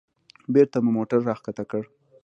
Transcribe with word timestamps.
بېرته 0.53 0.77
مو 0.83 0.89
موټر 0.97 1.19
راښکته 1.29 1.63
کړ. 1.71 1.83